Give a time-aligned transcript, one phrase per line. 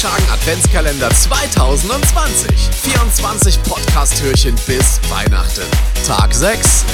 [0.00, 2.52] Schagen Adventskalender 2020.
[2.82, 5.64] 24 Podcast-Türchen bis Weihnachten.
[6.06, 6.84] Tag 6.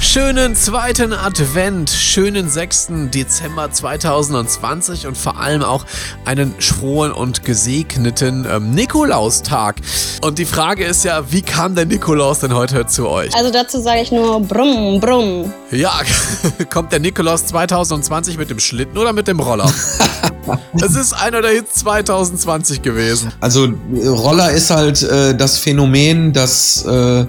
[0.00, 2.88] Schönen zweiten Advent, schönen 6.
[3.14, 5.84] Dezember 2020 und vor allem auch
[6.24, 9.76] einen frohen und gesegneten ähm, Nikolaustag.
[10.20, 13.32] Und die Frage ist ja, wie kam der Nikolaus denn heute zu euch?
[13.36, 15.52] Also dazu sage ich nur brumm, brumm.
[15.70, 16.00] Ja,
[16.70, 19.72] kommt der Nikolaus 2020 mit dem Schlitten oder mit dem Roller?
[20.82, 23.32] Es ist einer der Hits 2020 gewesen.
[23.40, 23.68] Also
[24.04, 27.26] Roller ist halt äh, das Phänomen, dass äh,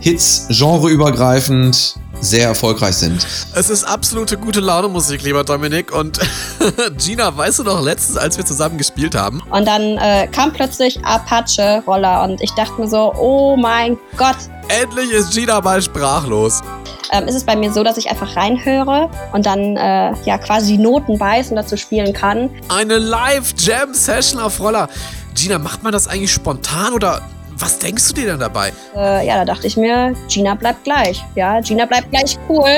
[0.00, 3.26] Hits genreübergreifend sehr erfolgreich sind.
[3.54, 5.92] Es ist absolute gute Laune Musik, lieber Dominik.
[5.92, 6.18] Und
[6.98, 9.42] Gina, weißt du noch letztens, als wir zusammen gespielt haben?
[9.50, 14.36] Und dann äh, kam plötzlich Apache-Roller und ich dachte mir so, oh mein Gott.
[14.68, 16.62] Endlich ist Gina mal sprachlos.
[17.16, 20.76] Ähm, ist es bei mir so, dass ich einfach reinhöre und dann äh, ja quasi
[20.76, 22.50] die Noten weiß und dazu spielen kann.
[22.68, 24.88] Eine Live-Jam-Session auf Roller.
[25.34, 27.22] Gina, macht man das eigentlich spontan oder
[27.58, 28.72] was denkst du dir denn dabei?
[28.94, 31.24] Äh, ja, da dachte ich mir, Gina bleibt gleich.
[31.34, 32.76] Ja, Gina bleibt gleich cool.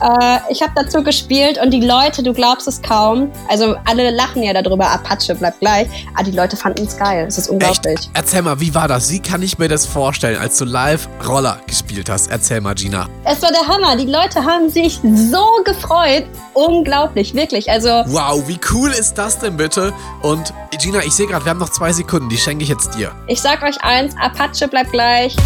[0.00, 4.42] Äh, ich habe dazu gespielt und die Leute, du glaubst es kaum, also alle lachen
[4.42, 7.26] ja darüber, Apache bleibt gleich, aber die Leute fanden es geil.
[7.26, 7.98] Es ist unglaublich.
[7.98, 8.10] Echt?
[8.14, 9.10] Erzähl mal, wie war das?
[9.10, 12.28] Wie kann ich mir das vorstellen, als du live Roller gespielt hast?
[12.28, 13.08] Erzähl mal, Gina.
[13.24, 13.96] Es war der Hammer.
[13.96, 16.24] Die Leute haben sich so gefreut.
[16.54, 17.70] Unglaublich, wirklich.
[17.70, 17.88] Also.
[18.06, 19.92] Wow, wie cool ist das denn bitte?
[20.22, 23.12] Und Gina, ich sehe gerade, wir haben noch zwei Sekunden, die schenke ich jetzt dir.
[23.26, 25.36] Ich sag euch eins, Apache bleibt gleich.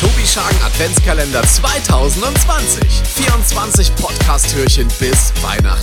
[0.00, 2.80] Tobi Schagen Adventskalender 2020.
[3.16, 5.79] 24 Podcast-Türchen bis Weihnachten.